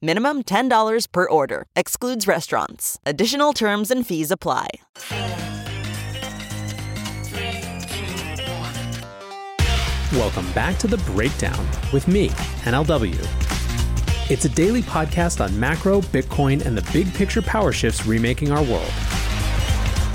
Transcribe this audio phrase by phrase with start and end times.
[0.00, 1.66] Minimum $10 per order.
[1.76, 2.98] Excludes restaurants.
[3.04, 4.68] Additional terms and fees apply.
[10.12, 12.28] Welcome back to The Breakdown with me,
[12.64, 13.18] NLW.
[14.30, 18.62] It's a daily podcast on macro, Bitcoin, and the big picture power shifts remaking our
[18.62, 18.92] world.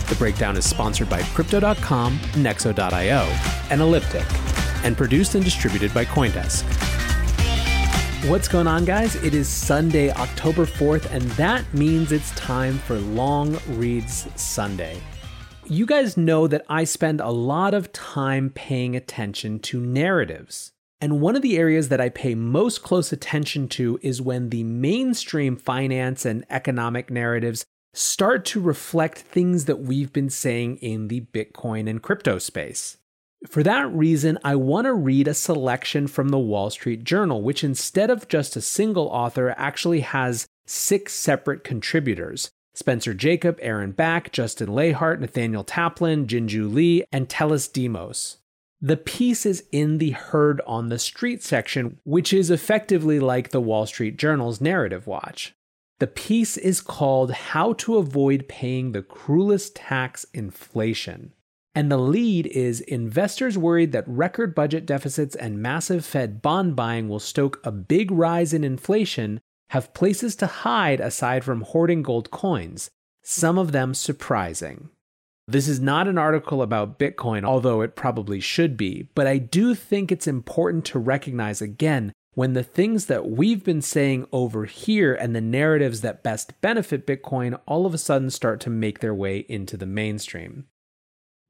[0.09, 3.22] The Breakdown is sponsored by Crypto.com, Nexo.io,
[3.69, 4.25] and Elliptic,
[4.83, 6.86] and produced and distributed by Coindesk.
[8.25, 9.15] What's going on, guys?
[9.17, 14.99] It is Sunday, October 4th, and that means it's time for Long Reads Sunday.
[15.67, 20.71] You guys know that I spend a lot of time paying attention to narratives.
[20.99, 24.63] And one of the areas that I pay most close attention to is when the
[24.63, 31.22] mainstream finance and economic narratives start to reflect things that we've been saying in the
[31.22, 32.97] Bitcoin and crypto space.
[33.46, 37.64] For that reason, I want to read a selection from the Wall Street Journal, which
[37.64, 44.31] instead of just a single author, actually has six separate contributors Spencer Jakab, Aaron Back,
[44.31, 48.38] Justin Lahart, Nathaniel Taplin, Jinju Lee, and Telis Demos.
[48.80, 53.62] The piece is in the Heard on the Street section, which is effectively like the
[53.62, 55.56] Wall Street Journal's Narrative Watch.
[55.98, 61.34] The piece is called How to Avoid Paying the Cruelest Tax Inflation.
[61.77, 67.07] And the lead is investors worried that record budget deficits and massive Fed bond buying
[67.07, 69.39] will stoke a big rise in inflation
[69.69, 72.89] have places to hide aside from hoarding gold coins,
[73.21, 74.89] some of them surprising.
[75.47, 79.75] This is not an article about Bitcoin, although it probably should be, but I do
[79.75, 85.13] think it's important to recognize again when the things that we've been saying over here
[85.13, 89.13] and the narratives that best benefit Bitcoin all of a sudden start to make their
[89.13, 90.65] way into the mainstream.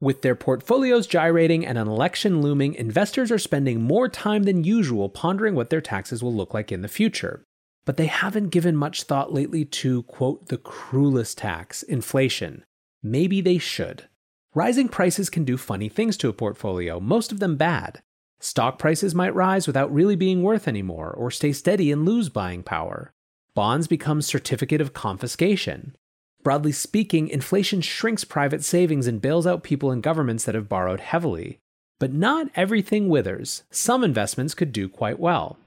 [0.00, 5.08] With their portfolios gyrating and an election looming, investors are spending more time than usual
[5.08, 7.44] pondering what their taxes will look like in the future
[7.88, 12.62] but they haven't given much thought lately to, quote, the cruelest tax, inflation.
[13.02, 14.10] Maybe they should.
[14.54, 18.02] Rising prices can do funny things to a portfolio, most of them bad.
[18.40, 22.62] Stock prices might rise without really being worth anymore, or stay steady and lose buying
[22.62, 23.10] power.
[23.54, 25.96] Bonds become certificate of confiscation.
[26.42, 31.00] Broadly speaking, inflation shrinks private savings and bails out people and governments that have borrowed
[31.00, 31.58] heavily.
[31.98, 33.64] But not everything withers.
[33.70, 35.58] Some investments could do quite well.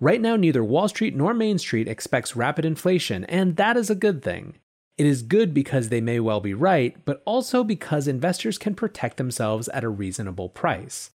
[0.00, 3.94] Right now, neither Wall Street nor Main Street expects rapid inflation, and that is a
[3.94, 4.56] good thing.
[4.98, 9.16] It is good because they may well be right, but also because investors can protect
[9.16, 11.10] themselves at a reasonable price.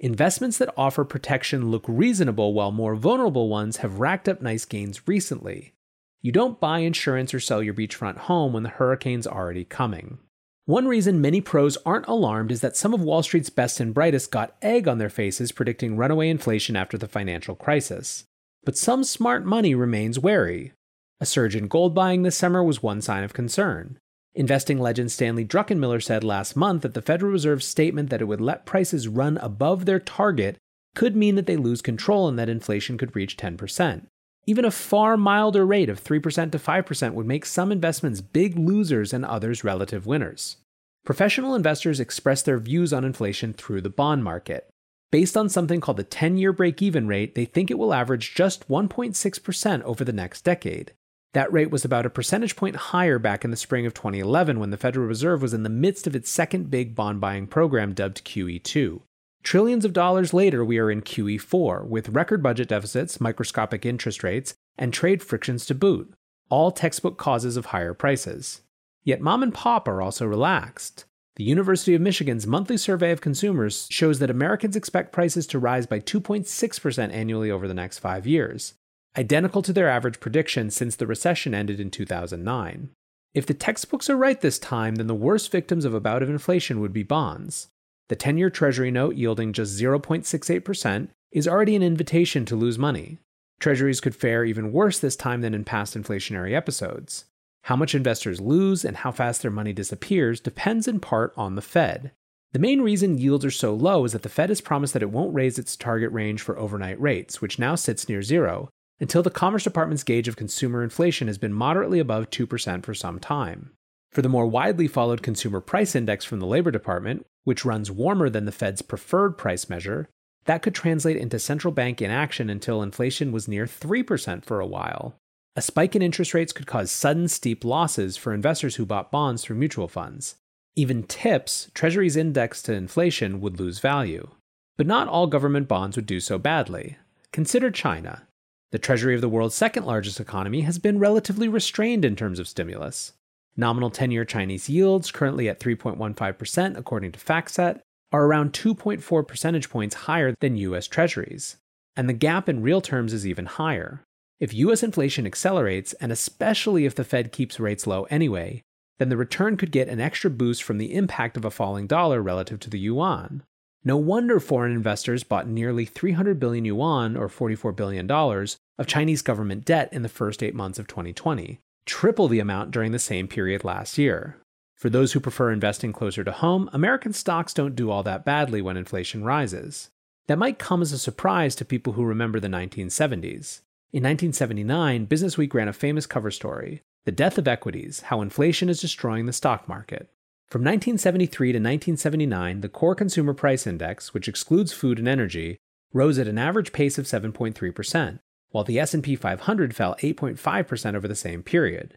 [0.00, 5.06] Investments that offer protection look reasonable while more vulnerable ones have racked up nice gains
[5.06, 5.74] recently.
[6.22, 10.18] You don't buy insurance or sell your beachfront home when the hurricane's already coming.
[10.66, 14.30] One reason many pros aren't alarmed is that some of Wall Street's best and brightest
[14.30, 18.24] got egg on their faces predicting runaway inflation after the financial crisis.
[18.64, 20.72] But some smart money remains wary.
[21.20, 23.98] A surge in gold buying this summer was one sign of concern.
[24.34, 28.40] Investing legend Stanley Druckenmiller said last month that the Federal Reserve's statement that it would
[28.40, 30.56] let prices run above their target
[30.94, 34.06] could mean that they lose control and that inflation could reach 10%.
[34.46, 39.12] Even a far milder rate of 3% to 5% would make some investments big losers
[39.12, 40.56] and others relative winners.
[41.04, 44.68] Professional investors express their views on inflation through the bond market.
[45.10, 48.34] Based on something called the 10 year break even rate, they think it will average
[48.34, 50.92] just 1.6% over the next decade.
[51.32, 54.70] That rate was about a percentage point higher back in the spring of 2011 when
[54.70, 58.24] the Federal Reserve was in the midst of its second big bond buying program dubbed
[58.24, 59.00] QE2.
[59.42, 64.54] Trillions of dollars later, we are in QE4 with record budget deficits, microscopic interest rates,
[64.76, 66.12] and trade frictions to boot,
[66.50, 68.60] all textbook causes of higher prices.
[69.02, 71.04] Yet mom and pop are also relaxed.
[71.36, 75.86] The University of Michigan's monthly survey of consumers shows that Americans expect prices to rise
[75.86, 78.74] by 2.6% annually over the next five years,
[79.16, 82.90] identical to their average prediction since the recession ended in 2009.
[83.32, 86.28] If the textbooks are right this time, then the worst victims of a bout of
[86.28, 87.68] inflation would be bonds.
[88.10, 93.18] The 10 year Treasury note yielding just 0.68% is already an invitation to lose money.
[93.60, 97.26] Treasuries could fare even worse this time than in past inflationary episodes.
[97.62, 101.62] How much investors lose and how fast their money disappears depends in part on the
[101.62, 102.10] Fed.
[102.50, 105.12] The main reason yields are so low is that the Fed has promised that it
[105.12, 109.30] won't raise its target range for overnight rates, which now sits near zero, until the
[109.30, 113.70] Commerce Department's gauge of consumer inflation has been moderately above 2% for some time.
[114.10, 118.28] For the more widely followed Consumer Price Index from the Labor Department, which runs warmer
[118.28, 120.08] than the Fed's preferred price measure,
[120.44, 125.14] that could translate into central bank inaction until inflation was near 3% for a while.
[125.56, 129.42] A spike in interest rates could cause sudden steep losses for investors who bought bonds
[129.42, 130.36] through mutual funds.
[130.76, 134.30] Even TIPS, Treasuries indexed to inflation, would lose value.
[134.76, 136.96] But not all government bonds would do so badly.
[137.32, 138.26] Consider China.
[138.70, 142.48] The treasury of the world's second largest economy has been relatively restrained in terms of
[142.48, 143.12] stimulus.
[143.60, 147.80] Nominal 10 year Chinese yields, currently at 3.15%, according to FactSet,
[148.10, 151.58] are around 2.4 percentage points higher than US treasuries.
[151.94, 154.02] And the gap in real terms is even higher.
[154.40, 158.62] If US inflation accelerates, and especially if the Fed keeps rates low anyway,
[158.98, 162.22] then the return could get an extra boost from the impact of a falling dollar
[162.22, 163.42] relative to the yuan.
[163.84, 169.64] No wonder foreign investors bought nearly 300 billion yuan, or $44 billion, of Chinese government
[169.64, 173.64] debt in the first eight months of 2020, triple the amount during the same period
[173.64, 174.36] last year.
[174.76, 178.62] For those who prefer investing closer to home, American stocks don't do all that badly
[178.62, 179.90] when inflation rises.
[180.26, 183.60] That might come as a surprise to people who remember the 1970s.
[183.92, 188.80] In 1979, Businessweek ran a famous cover story The Death of Equities How Inflation is
[188.80, 190.08] Destroying the Stock Market.
[190.48, 195.58] From 1973 to 1979, the core consumer price index, which excludes food and energy,
[195.92, 201.14] rose at an average pace of 7.3%, while the S&P 500 fell 8.5% over the
[201.14, 201.96] same period.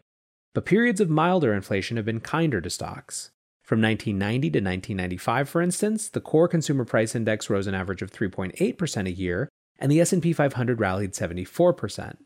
[0.54, 3.30] But periods of milder inflation have been kinder to stocks.
[3.62, 8.12] From 1990 to 1995, for instance, the core consumer price index rose an average of
[8.12, 9.48] 3.8% a year,
[9.78, 12.16] and the S&P 500 rallied 74%.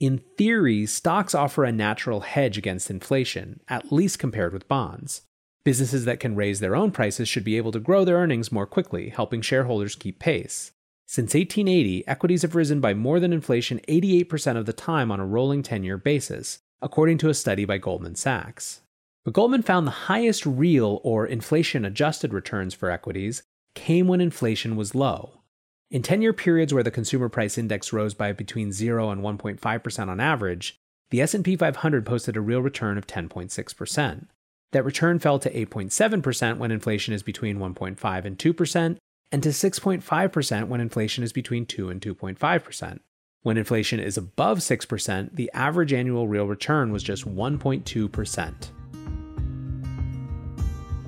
[0.00, 5.22] In theory, stocks offer a natural hedge against inflation, at least compared with bonds.
[5.64, 8.66] Businesses that can raise their own prices should be able to grow their earnings more
[8.66, 10.72] quickly, helping shareholders keep pace.
[11.10, 15.24] Since 1880, equities have risen by more than inflation 88% of the time on a
[15.24, 18.82] rolling 10 year basis, according to a study by Goldman Sachs.
[19.24, 23.42] But Goldman found the highest real or inflation adjusted returns for equities
[23.74, 25.40] came when inflation was low.
[25.90, 30.08] In 10 year periods where the consumer price index rose by between 0 and 1.5%
[30.08, 30.78] on average,
[31.08, 34.26] the S&P 500 posted a real return of 10.6%.
[34.72, 38.98] That return fell to 8.7% when inflation is between 1.5 and 2%,
[39.30, 43.00] and to 6.5% when inflation is between 2 and 2.5%.
[43.42, 48.70] When inflation is above 6%, the average annual real return was just 1.2%.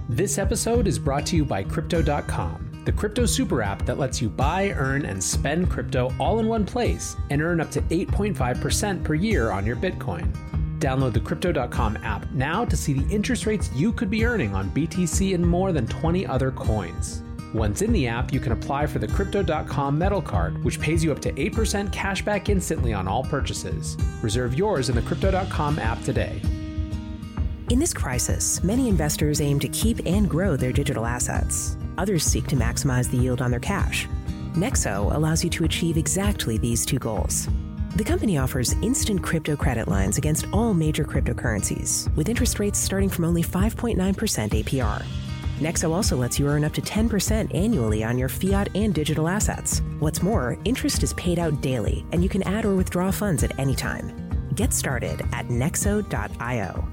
[0.08, 4.28] This episode is brought to you by Crypto.com the crypto super app that lets you
[4.28, 9.14] buy, earn, and spend crypto all in one place and earn up to 8.5% per
[9.14, 10.33] year on your Bitcoin.
[10.78, 14.71] Download the Crypto.com app now to see the interest rates you could be earning on
[14.71, 17.23] BTC and more than 20 other coins.
[17.52, 21.11] Once in the app, you can apply for the Crypto.com Metal Card, which pays you
[21.11, 23.97] up to 8% cash back instantly on all purchases.
[24.23, 26.40] Reserve yours in the Crypto.com app today.
[27.71, 31.76] In this crisis, many investors aim to keep and grow their digital assets.
[31.99, 34.09] Others seek to maximize the yield on their cash.
[34.54, 37.49] Nexo allows you to achieve exactly these two goals.
[37.97, 43.09] The company offers instant crypto credit lines against all major cryptocurrencies, with interest rates starting
[43.09, 45.04] from only 5.9% APR.
[45.61, 49.83] Nexo also lets you earn up to 10% annually on your fiat and digital assets.
[49.99, 53.59] What's more, interest is paid out daily, and you can add or withdraw funds at
[53.59, 54.11] any time.
[54.55, 56.88] Get started at nexo.io.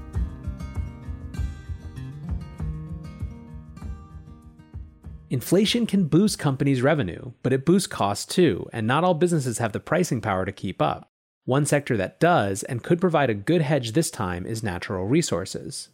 [5.30, 9.72] Inflation can boost companies' revenue, but it boosts costs too, and not all businesses have
[9.72, 11.10] the pricing power to keep up.
[11.44, 15.88] One sector that does and could provide a good hedge this time is natural resources.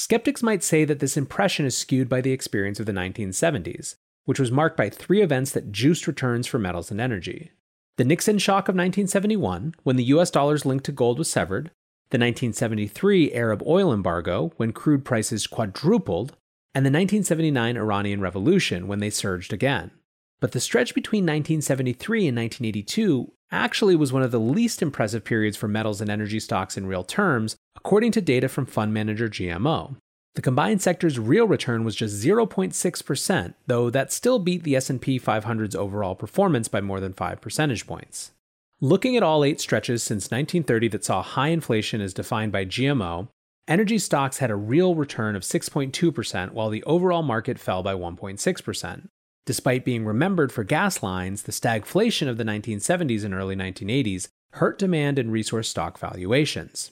[0.00, 4.38] Skeptics might say that this impression is skewed by the experience of the 1970s, which
[4.38, 7.50] was marked by three events that juiced returns for metals and energy.
[7.96, 11.72] The Nixon shock of 1971, when the US dollar's link to gold was severed,
[12.10, 16.36] the 1973 Arab oil embargo, when crude prices quadrupled,
[16.76, 19.90] and the 1979 Iranian Revolution, when they surged again.
[20.38, 25.56] But the stretch between 1973 and 1982 actually was one of the least impressive periods
[25.56, 29.94] for metals and energy stocks in real terms, according to data from fund manager GMO.
[30.34, 35.76] The combined sector's real return was just 0.6%, though that still beat the S&P 500's
[35.76, 38.32] overall performance by more than 5 percentage points.
[38.80, 43.28] Looking at all 8 stretches since 1930 that saw high inflation as defined by GMO,
[43.68, 49.08] energy stocks had a real return of 6.2% while the overall market fell by 1.6%.
[49.46, 54.78] Despite being remembered for gas lines, the stagflation of the 1970s and early 1980s hurt
[54.78, 56.90] demand and resource stock valuations.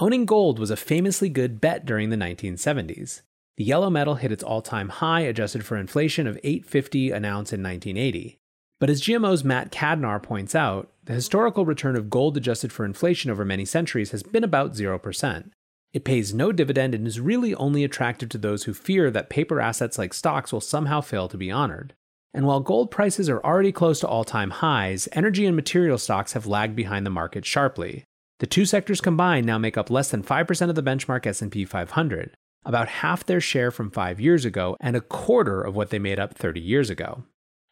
[0.00, 3.22] Owning gold was a famously good bet during the 1970s.
[3.56, 7.64] The yellow metal hit its all-time high adjusted for inflation of 850 an ounce in
[7.64, 8.38] 1980.
[8.78, 13.28] But as GMO's Matt Kadnar points out, the historical return of gold adjusted for inflation
[13.28, 15.50] over many centuries has been about 0%.
[15.92, 19.60] It pays no dividend and is really only attractive to those who fear that paper
[19.60, 21.94] assets like stocks will somehow fail to be honored.
[22.32, 26.34] And while gold prices are already close to all time highs, energy and material stocks
[26.34, 28.04] have lagged behind the market sharply.
[28.38, 32.34] The two sectors combined now make up less than 5% of the benchmark S&P 500,
[32.64, 36.20] about half their share from 5 years ago and a quarter of what they made
[36.20, 37.24] up 30 years ago.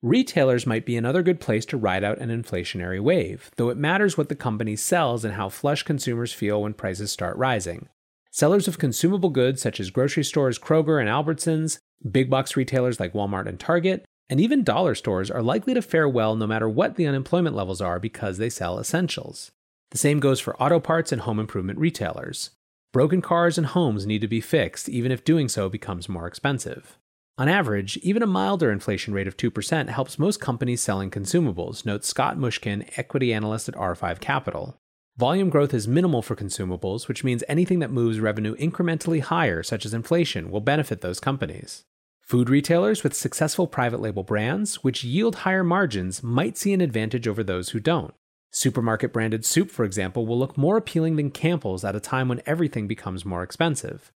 [0.02, 4.18] Retailers might be another good place to ride out an inflationary wave, though it matters
[4.18, 7.88] what the company sells and how flush consumers feel when prices start rising.
[8.30, 11.78] Sellers of consumable goods such as grocery stores Kroger and Albertsons,
[12.10, 16.08] big box retailers like Walmart and Target, and even dollar stores are likely to fare
[16.08, 19.52] well no matter what the unemployment levels are because they sell essentials.
[19.96, 22.50] The same goes for auto parts and home improvement retailers.
[22.92, 26.98] Broken cars and homes need to be fixed, even if doing so becomes more expensive.
[27.38, 32.08] On average, even a milder inflation rate of 2% helps most companies selling consumables, notes
[32.08, 34.76] Scott Mushkin, equity analyst at R5 Capital.
[35.16, 39.86] Volume growth is minimal for consumables, which means anything that moves revenue incrementally higher, such
[39.86, 41.84] as inflation, will benefit those companies.
[42.20, 47.26] Food retailers with successful private label brands, which yield higher margins, might see an advantage
[47.26, 48.12] over those who don't.
[48.56, 52.40] Supermarket branded soup, for example, will look more appealing than Campbell's at a time when
[52.46, 54.10] everything becomes more expensive.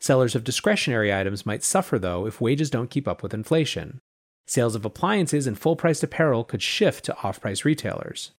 [0.00, 4.02] Sellers of discretionary items might suffer, though, if wages don't keep up with inflation.
[4.46, 8.32] Sales of appliances and full priced apparel could shift to off price retailers.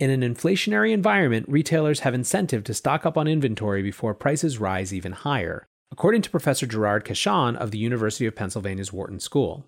[0.00, 4.94] In an inflationary environment, retailers have incentive to stock up on inventory before prices rise
[4.94, 9.66] even higher, according to Professor Gerard Cachon of the University of Pennsylvania's Wharton School.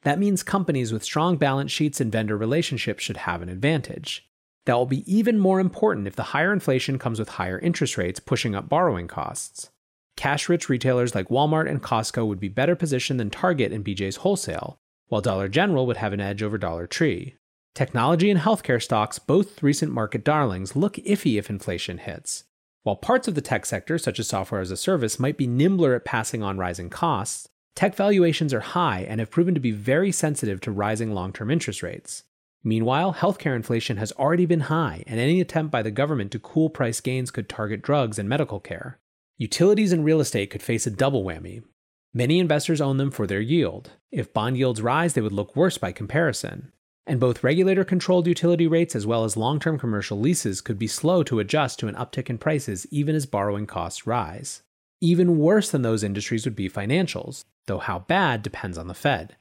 [0.00, 4.24] That means companies with strong balance sheets and vendor relationships should have an advantage.
[4.68, 8.20] That will be even more important if the higher inflation comes with higher interest rates,
[8.20, 9.70] pushing up borrowing costs.
[10.14, 14.16] Cash rich retailers like Walmart and Costco would be better positioned than Target and BJ's
[14.16, 17.36] Wholesale, while Dollar General would have an edge over Dollar Tree.
[17.74, 22.44] Technology and healthcare stocks, both recent market darlings, look iffy if inflation hits.
[22.82, 25.94] While parts of the tech sector, such as software as a service, might be nimbler
[25.94, 30.12] at passing on rising costs, tech valuations are high and have proven to be very
[30.12, 32.24] sensitive to rising long term interest rates.
[32.68, 36.68] Meanwhile, healthcare inflation has already been high, and any attempt by the government to cool
[36.68, 38.98] price gains could target drugs and medical care.
[39.38, 41.62] Utilities and real estate could face a double whammy.
[42.12, 43.92] Many investors own them for their yield.
[44.12, 46.72] If bond yields rise, they would look worse by comparison
[47.08, 50.86] and both regulator controlled utility rates as well as long term commercial leases could be
[50.86, 54.62] slow to adjust to an uptick in prices even as borrowing costs rise.
[55.00, 59.36] Even worse than those industries would be financials, though how bad depends on the Fed.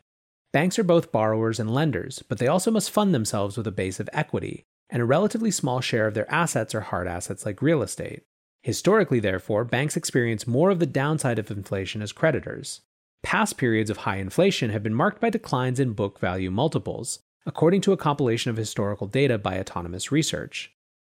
[0.54, 4.00] Banks are both borrowers and lenders, but they also must fund themselves with a base
[4.00, 7.82] of equity, and a relatively small share of their assets are hard assets like real
[7.82, 8.24] estate.
[8.62, 12.82] Historically, therefore, banks experience more of the downside of inflation as creditors.
[13.24, 17.82] Past periods of high inflation have been marked by declines in book value multiples, according
[17.82, 20.72] to a compilation of historical data by Autonomous Research.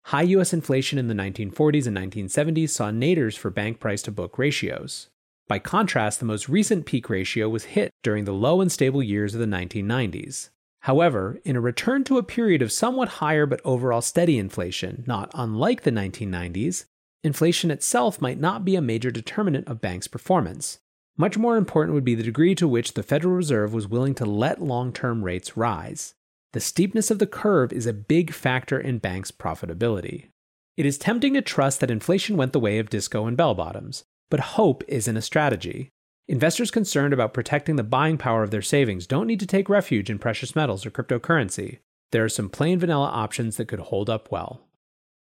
[0.06, 4.38] High US inflation in the 1940s and 1970s saw naders for bank price to book
[4.38, 5.08] ratios.
[5.50, 9.35] By contrast, the most recent peak ratio was hit during the low and stable years
[9.35, 10.50] of the 1990s.
[10.83, 15.28] However, in a return to a period of somewhat higher but overall steady inflation, not
[15.35, 16.85] unlike the 1990s,
[17.25, 20.78] inflation itself might not be a major determinant of banks' performance.
[21.16, 24.25] Much more important would be the degree to which the Federal Reserve was willing to
[24.25, 26.14] let long term rates rise.
[26.52, 30.28] The steepness of the curve is a big factor in banks' profitability.
[30.76, 34.04] It is tempting to trust that inflation went the way of disco and bell bottoms,
[34.30, 35.90] but hope isn't a strategy.
[36.28, 40.08] Investors concerned about protecting the buying power of their savings don't need to take refuge
[40.08, 41.80] in precious metals or cryptocurrency.
[42.12, 44.62] There are some plain vanilla options that could hold up well.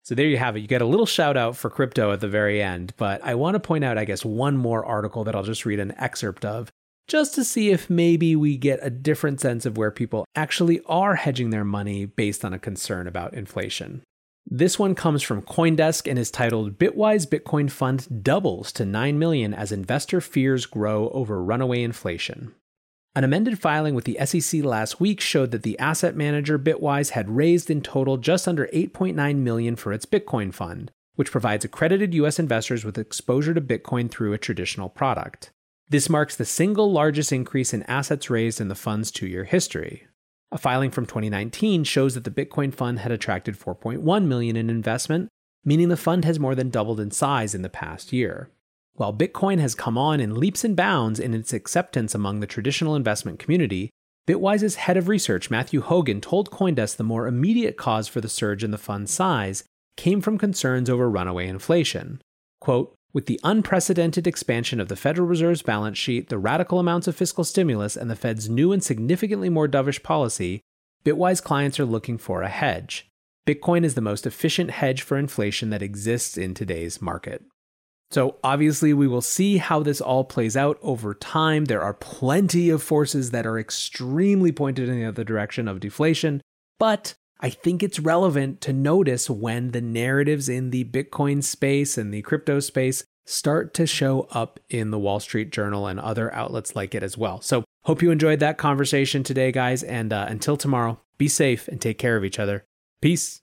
[0.05, 0.61] So there you have it.
[0.61, 3.55] You get a little shout out for crypto at the very end, but I want
[3.55, 6.71] to point out, I guess, one more article that I'll just read an excerpt of
[7.09, 11.17] just to see if maybe we get a different sense of where people actually are
[11.17, 14.03] hedging their money based on a concern about inflation.
[14.55, 19.55] This one comes from Coindesk and is titled Bitwise Bitcoin Fund Doubles to 9 million
[19.55, 22.55] as investor fears grow over runaway inflation.
[23.15, 27.35] An amended filing with the SEC last week showed that the asset manager Bitwise had
[27.35, 32.39] raised in total just under 8.9 million for its Bitcoin fund, which provides accredited US
[32.39, 35.51] investors with exposure to Bitcoin through a traditional product.
[35.89, 40.09] This marks the single largest increase in assets raised in the fund's 2-year history.
[40.53, 45.31] A filing from 2019 shows that the Bitcoin fund had attracted 4.1 million in investment,
[45.65, 48.51] meaning the fund has more than doubled in size in the past year.
[48.93, 52.95] While Bitcoin has come on in leaps and bounds in its acceptance among the traditional
[52.95, 53.89] investment community,
[54.27, 58.63] Bitwise's head of research, Matthew Hougan, told Coindesk the more immediate cause for the surge
[58.63, 59.65] in the fund's size
[59.97, 62.21] came from concerns over runaway inflation.
[62.61, 67.17] Quote, with the unprecedented expansion of the Federal Reserve's balance sheet, the radical amounts of
[67.17, 70.61] fiscal stimulus, and the Fed's new and significantly more dovish policy,
[71.05, 73.09] Bitwise clients are looking for a hedge.
[73.47, 77.43] Bitcoin is the most efficient hedge for inflation that exists in today's market.
[78.11, 81.65] So, obviously, we will see how this all plays out over time.
[81.65, 86.43] There are plenty of forces that are extremely pointed in the other direction of deflation,
[86.79, 92.15] but I think it's relevant to notice when the narratives in the Bitcoin space and
[92.15, 96.77] the crypto space start to show up in the Wall Street Journal and other outlets
[96.77, 97.41] like it as well.
[97.41, 99.83] So, hope you enjoyed that conversation today, guys.
[99.83, 102.65] And uh, until tomorrow, be safe and take care of each other.
[103.01, 103.43] Peace.